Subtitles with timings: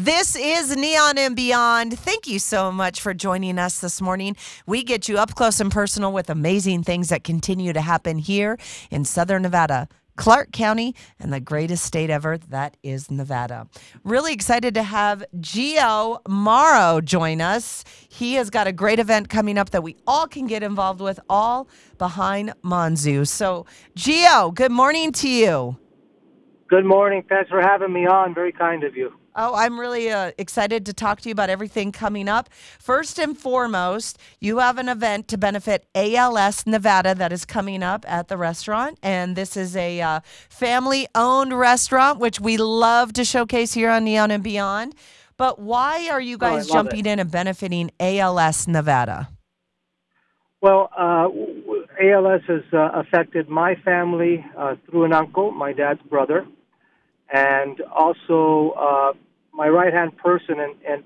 [0.00, 1.98] This is Neon and Beyond.
[1.98, 4.36] Thank you so much for joining us this morning.
[4.64, 8.58] We get you up close and personal with amazing things that continue to happen here
[8.92, 9.88] in Southern Nevada.
[10.14, 13.66] Clark County and the greatest state ever, that is Nevada.
[14.04, 17.82] Really excited to have Gio Moro join us.
[18.08, 21.18] He has got a great event coming up that we all can get involved with,
[21.28, 21.66] all
[21.98, 23.26] behind Monzu.
[23.26, 25.76] So, Gio, good morning to you.
[26.68, 27.24] Good morning.
[27.28, 28.32] Thanks for having me on.
[28.32, 29.12] Very kind of you.
[29.40, 32.48] Oh, I'm really uh, excited to talk to you about everything coming up.
[32.80, 38.04] First and foremost, you have an event to benefit ALS Nevada that is coming up
[38.08, 38.98] at the restaurant.
[39.00, 44.02] And this is a uh, family owned restaurant, which we love to showcase here on
[44.02, 44.96] Neon and Beyond.
[45.36, 47.06] But why are you Oh, guys love jumping it.
[47.06, 49.28] in and benefiting ALS Nevada?
[50.60, 51.28] Well, uh,
[52.02, 56.44] ALS has uh, affected my family uh, through an uncle, my dad's brother,
[57.32, 59.12] and also uh,
[59.58, 60.60] my right hand person.
[60.60, 61.02] And, and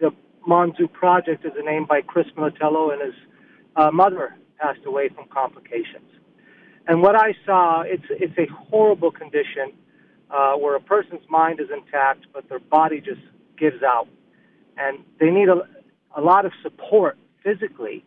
[0.00, 0.10] the
[0.46, 3.14] Monzu Project is a name by Chris Militello, and his
[3.76, 6.10] uh, mother passed away from complications.
[6.88, 9.72] And what I saw, it's it's a horrible condition
[10.28, 13.20] uh, where a person's mind is intact, but their body just
[13.56, 14.08] gives out,
[14.76, 15.58] and they need a,
[16.16, 18.04] a lot of support physically.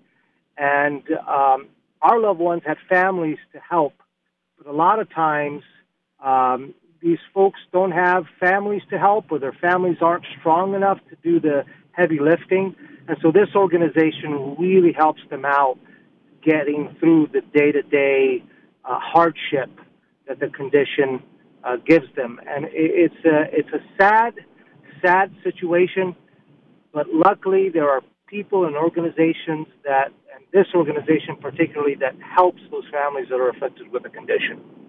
[0.57, 1.69] And um,
[2.01, 3.93] our loved ones had families to help,
[4.57, 5.63] but a lot of times
[6.23, 6.73] um,
[7.05, 11.39] these folks don't have families to help, or their families aren't strong enough to do
[11.39, 12.75] the heavy lifting.
[13.07, 15.77] And so this organization really helps them out
[16.43, 18.43] getting through the day to day
[18.83, 19.69] hardship
[20.27, 21.21] that the condition
[21.63, 22.39] uh, gives them.
[22.47, 24.33] And it, it's a it's a sad,
[25.03, 26.15] sad situation.
[26.91, 32.85] But luckily, there are people and organizations that, and this organization particularly, that helps those
[32.91, 34.84] families that are affected with the condition.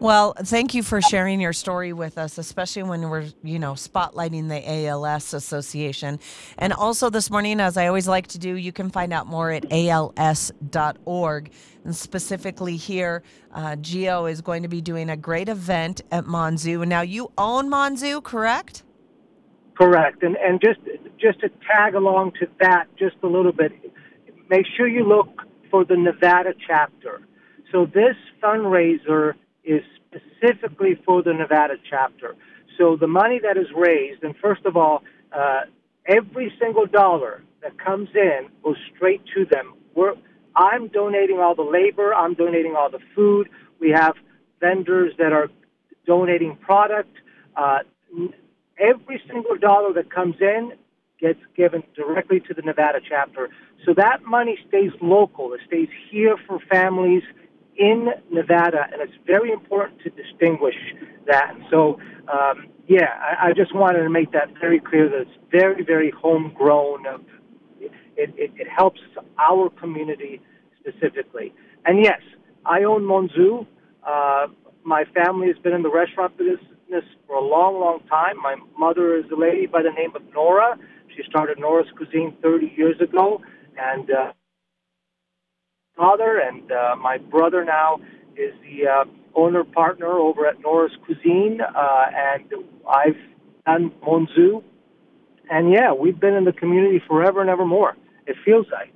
[0.00, 4.48] Well, thank you for sharing your story with us, especially when we're, you know, spotlighting
[4.48, 6.18] the ALS Association.
[6.58, 9.50] And also this morning, as I always like to do, you can find out more
[9.50, 11.50] at als.org.
[11.84, 13.22] And specifically here,
[13.52, 16.86] uh, Gio is going to be doing a great event at Monzu.
[16.86, 18.82] Now, you own Monzu, correct?
[19.74, 20.22] Correct.
[20.22, 20.80] And and just
[21.18, 23.72] just to tag along to that just a little bit,
[24.48, 25.28] make sure you look
[25.70, 27.22] for the Nevada chapter.
[27.72, 32.36] So this fundraiser is specifically for the Nevada chapter.
[32.78, 35.02] So the money that is raised, and first of all,
[35.32, 35.62] uh,
[36.06, 39.74] every single dollar that comes in goes straight to them.
[39.94, 40.14] We're,
[40.56, 42.14] I'm donating all the labor.
[42.14, 43.48] I'm donating all the food.
[43.80, 44.14] We have
[44.60, 45.48] vendors that are
[46.06, 47.14] donating product.
[47.56, 47.78] Uh,
[48.78, 50.72] every single dollar that comes in
[51.20, 53.48] gets given directly to the Nevada chapter.
[53.86, 55.52] So that money stays local.
[55.54, 57.22] It stays here for families
[57.76, 60.76] in Nevada, and it's very important to distinguish
[61.26, 61.54] that.
[61.70, 61.98] So,
[62.28, 66.10] um, yeah, I, I just wanted to make that very clear that it's very, very
[66.10, 67.04] homegrown.
[67.80, 69.00] It, it, it helps
[69.38, 70.40] our community
[70.80, 71.52] specifically.
[71.84, 72.20] And yes,
[72.64, 73.66] I own Monzu.
[74.06, 74.48] Uh,
[74.84, 78.36] my family has been in the restaurant business for a long, long time.
[78.40, 80.78] My mother is a lady by the name of Nora.
[81.16, 83.40] She started Nora's Cuisine 30 years ago,
[83.78, 84.32] and uh,
[85.96, 88.00] father and uh, my brother now
[88.36, 92.52] is the uh, owner partner over at Nora's Cuisine, uh, and
[92.88, 93.16] I've
[93.66, 94.62] done Monzu.
[95.50, 97.96] And yeah, we've been in the community forever and ever more.
[98.26, 98.94] It feels like.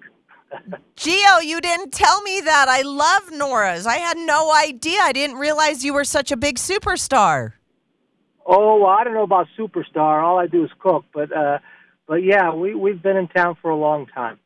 [0.97, 2.67] Gio, you didn't tell me that.
[2.69, 3.87] I love Nora's.
[3.87, 4.99] I had no idea.
[5.03, 7.53] I didn't realize you were such a big superstar.
[8.47, 10.25] Oh, well, I don't know about superstar.
[10.25, 11.59] All I do is cook, but uh,
[12.07, 14.39] but yeah, we we've been in town for a long time.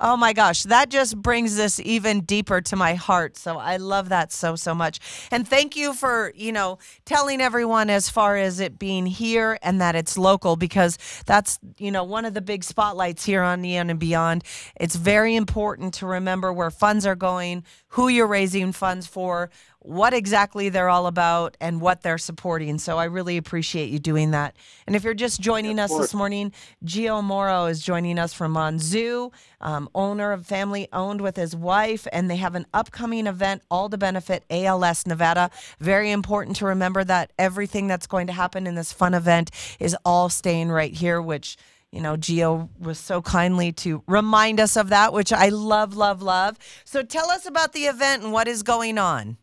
[0.00, 3.36] Oh my gosh, that just brings this even deeper to my heart.
[3.36, 5.00] So I love that so so much.
[5.32, 9.80] And thank you for, you know, telling everyone as far as it being here and
[9.80, 13.90] that it's local because that's, you know, one of the big spotlights here on Neon
[13.90, 14.44] and Beyond.
[14.76, 19.50] It's very important to remember where funds are going, who you're raising funds for,
[19.80, 22.78] what exactly they're all about and what they're supporting.
[22.78, 24.56] So I really appreciate you doing that.
[24.86, 26.52] And if you're just joining us this morning,
[26.84, 32.06] Gio Moro is joining us from Monzu, um, owner of family owned with his wife,
[32.12, 35.50] and they have an upcoming event all to benefit ALS Nevada.
[35.78, 39.96] Very important to remember that everything that's going to happen in this fun event is
[40.04, 41.56] all staying right here, which
[41.92, 46.20] you know, Gio was so kindly to remind us of that, which I love, love,
[46.20, 46.58] love.
[46.84, 49.38] So tell us about the event and what is going on.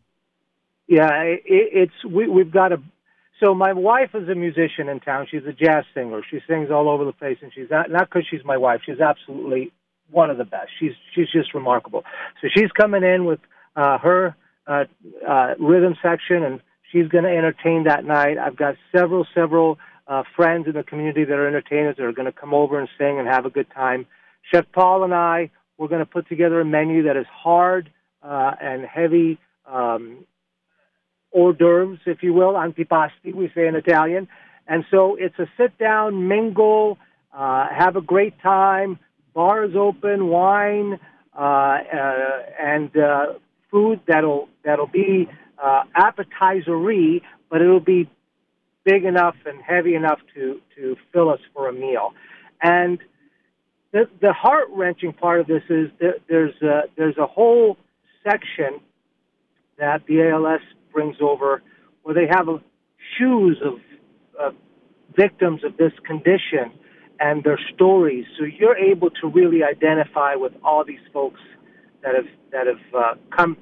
[0.88, 2.78] Yeah, it, it's we, we've got a.
[3.42, 5.26] So my wife is a musician in town.
[5.30, 6.22] She's a jazz singer.
[6.30, 8.80] She sings all over the place, and she's not not because she's my wife.
[8.86, 9.72] She's absolutely
[10.10, 10.70] one of the best.
[10.78, 12.04] She's she's just remarkable.
[12.40, 13.40] So she's coming in with
[13.74, 14.36] uh, her
[14.66, 14.84] uh,
[15.28, 16.60] uh, rhythm section, and
[16.92, 18.38] she's going to entertain that night.
[18.38, 22.26] I've got several several uh, friends in the community that are entertainers that are going
[22.26, 24.06] to come over and sing and have a good time.
[24.52, 27.90] Chef Paul and I, we're going to put together a menu that is hard
[28.22, 30.24] uh, and heavy um,
[31.36, 34.26] hors d'oeuvres, if you will, antipasti, we say in Italian.
[34.66, 36.98] And so it's a sit down, mingle,
[37.32, 38.98] uh, have a great time,
[39.34, 40.98] bars open, wine,
[41.38, 43.34] uh, uh, and uh,
[43.70, 45.28] food that'll that'll be
[45.62, 48.08] uh, appetizery, but it'll be
[48.84, 52.14] big enough and heavy enough to to fill us for a meal.
[52.62, 52.98] And
[53.92, 55.90] the the heart wrenching part of this is
[56.28, 57.76] there's a, there's a whole
[58.24, 58.80] section
[59.78, 60.62] that the ALS
[60.96, 61.62] brings over
[62.02, 62.56] where they have a,
[63.18, 63.74] shoes of,
[64.40, 64.54] of
[65.14, 66.72] victims of this condition
[67.20, 68.24] and their stories.
[68.38, 71.40] So you're able to really identify with all these folks
[72.02, 73.56] that have that have uh, come,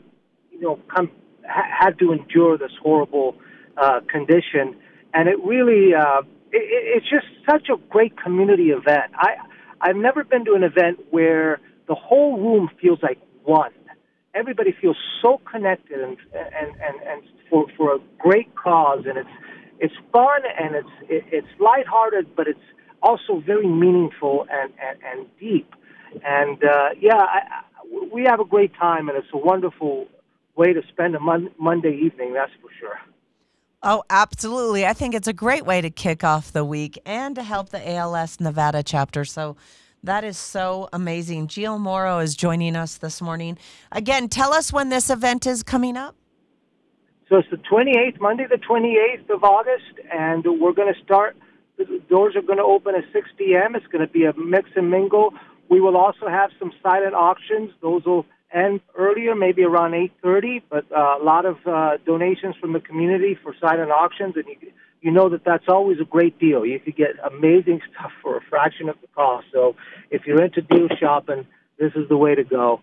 [0.51, 1.11] you know, come
[1.49, 3.37] ha- had to endure this horrible
[3.77, 4.77] uh, condition,
[5.13, 6.21] and it really uh,
[6.53, 6.65] it,
[6.97, 9.13] it's just such a great community event.
[9.15, 9.37] I
[9.81, 13.73] I've never been to an event where the whole room feels like one.
[14.35, 19.29] Everybody feels so connected and and and, and for for a great cause, and it's
[19.81, 22.59] it's fun and it's it, it's lighthearted, but it's
[23.03, 25.71] also very meaningful and and, and deep.
[26.25, 30.07] And uh, yeah, I, I, we have a great time, and it's a wonderful
[30.57, 32.35] way to spend a mon- Monday evening.
[32.35, 32.99] That's for sure.
[33.87, 34.87] Oh, absolutely.
[34.87, 37.91] I think it's a great way to kick off the week and to help the
[37.91, 39.27] ALS Nevada chapter.
[39.27, 39.57] So
[40.05, 41.49] that is so amazing.
[41.49, 43.59] Gio Moro is joining us this morning.
[43.91, 46.15] Again, tell us when this event is coming up.
[47.29, 51.37] So it's the 28th, Monday, the 28th of August, and we're going to start.
[51.79, 53.75] The doors are going to open at 6 p.m.
[53.75, 55.33] It's going to be a mix and mingle.
[55.71, 57.71] We will also have some silent auctions.
[57.81, 60.63] Those will end earlier, maybe around 8:30.
[60.69, 64.64] But uh, a lot of uh, donations from the community for silent auctions, and you,
[65.05, 66.65] you know that that's always a great deal.
[66.65, 69.47] You could get amazing stuff for a fraction of the cost.
[69.53, 69.77] So
[70.11, 71.47] if you're into deal shopping,
[71.79, 72.81] this is the way to go.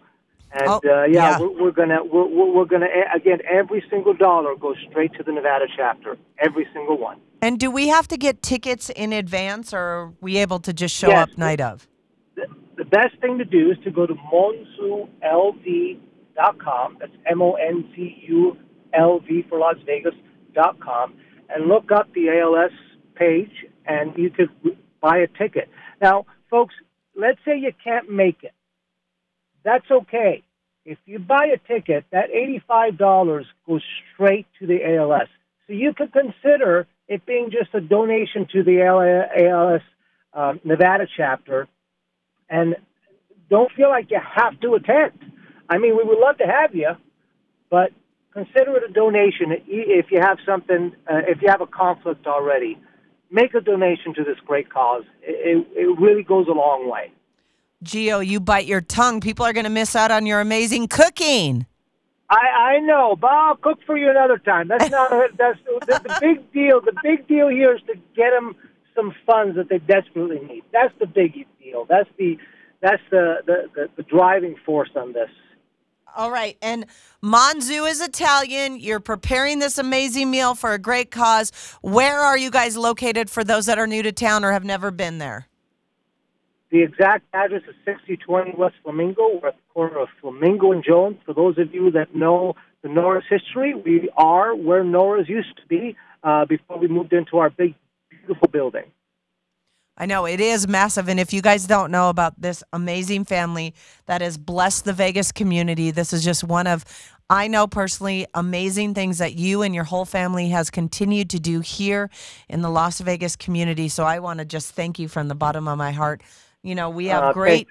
[0.53, 1.39] And Oh, uh, yeah, yeah.
[1.39, 5.65] We're, we're gonna we're, we're gonna again every single dollar goes straight to the Nevada
[5.75, 7.17] chapter, every single one.
[7.41, 10.95] And do we have to get tickets in advance or are we able to just
[10.95, 11.29] show Yes.
[11.31, 11.87] up night of?
[12.35, 12.45] the,
[12.77, 16.97] the best thing to do is to go to monzulv.com.
[16.99, 18.57] That's M O N Z U
[18.93, 20.13] L V for Las Vegas
[20.53, 21.13] dot com,
[21.53, 22.71] and look up the ALS
[23.15, 23.51] page,
[23.85, 24.49] and you could
[25.01, 25.69] buy a ticket.
[26.01, 26.75] Now, folks,
[27.15, 28.53] let's say you can't make it.
[29.63, 30.43] That's okay.
[30.85, 33.83] If you buy a ticket, that eighty-five dollars goes
[34.13, 35.27] straight to the ALS.
[35.67, 39.81] So you could consider it being just a donation to the ALS
[40.33, 41.67] uh, Nevada chapter
[42.49, 42.75] and
[43.49, 45.11] don't feel like you have to attend.
[45.69, 46.91] I mean, we would love to have you,
[47.69, 47.91] but
[48.33, 52.77] consider it a donation if you have something, uh, if you have a conflict already.
[53.29, 55.03] Make a donation to this great cause.
[55.21, 57.11] It, it, really goes a long way.
[57.83, 59.21] Gio, you bite your tongue.
[59.21, 61.65] People are going to miss out on your amazing cooking.
[62.29, 64.67] I, I know, but I'll cook for you another time.
[64.67, 66.81] That's not that's the, the big deal.
[66.81, 68.55] The big deal here is to get them
[68.95, 70.63] some funds that they desperately need.
[70.71, 71.85] That's the big deal.
[71.85, 72.37] That's the
[72.81, 75.29] that's the the, the, the driving force on this.
[76.15, 76.57] All right.
[76.61, 76.85] And
[77.23, 78.79] Monzu is Italian.
[78.79, 81.51] You're preparing this amazing meal for a great cause.
[81.81, 84.91] Where are you guys located for those that are new to town or have never
[84.91, 85.47] been there?
[86.71, 89.39] The exact address is 6020 West Flamingo.
[89.41, 91.17] We're at the corner of Flamingo and Jones.
[91.25, 95.67] For those of you that know the Nora's history, we are where Nora's used to
[95.67, 97.75] be uh, before we moved into our big,
[98.09, 98.85] beautiful building.
[99.97, 101.09] I know it is massive.
[101.09, 103.73] And if you guys don't know about this amazing family
[104.07, 106.85] that has blessed the Vegas community, this is just one of,
[107.29, 111.59] I know personally, amazing things that you and your whole family has continued to do
[111.59, 112.09] here
[112.49, 113.89] in the Las Vegas community.
[113.89, 116.21] So I want to just thank you from the bottom of my heart.
[116.63, 117.67] You know, we have Uh, great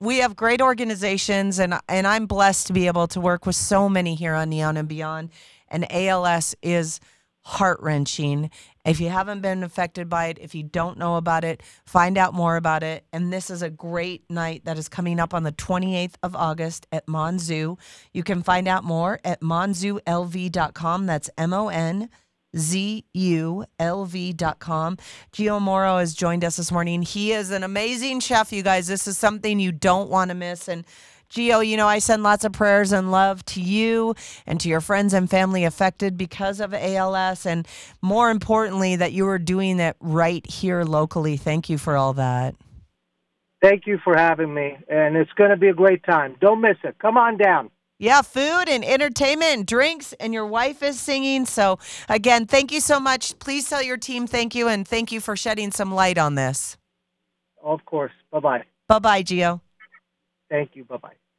[0.00, 3.88] we have great organizations and and I'm blessed to be able to work with so
[3.88, 5.30] many here on Neon and Beyond.
[5.68, 7.00] And ALS is
[7.42, 8.50] heart wrenching.
[8.84, 12.34] If you haven't been affected by it, if you don't know about it, find out
[12.34, 13.04] more about it.
[13.12, 16.86] And this is a great night that is coming up on the 28th of August
[16.90, 17.78] at Monzu.
[18.12, 21.06] You can find out more at monzulv.com.
[21.06, 22.08] That's M O N
[22.56, 23.68] Z-U-L-V.com.
[25.32, 27.02] Gio Moro has joined us this morning.
[27.02, 28.86] He is an amazing chef, you guys.
[28.88, 30.68] This is something you don't want to miss.
[30.68, 30.84] And
[31.30, 34.14] Gio, you know, I send lots of prayers and love to you
[34.46, 37.46] and to your friends and family affected because of ALS.
[37.46, 37.68] And
[38.02, 41.36] more importantly, that you are doing it right here locally.
[41.36, 42.56] Thank you for all that.
[43.62, 46.34] Thank you for having me, and it's going to be a great time.
[46.40, 46.98] Don't miss it.
[46.98, 47.70] Come on down.
[47.98, 51.44] Yeah, food and entertainment and drinks, and your wife is singing.
[51.44, 53.38] So, again, thank you so much.
[53.38, 56.78] Please tell your team thank you, and thank you for shedding some light on this.
[57.62, 58.12] Of course.
[58.32, 58.64] Bye bye.
[58.88, 59.60] Bye bye, Gio.
[60.50, 60.84] Thank you.
[60.86, 61.29] Bye bye.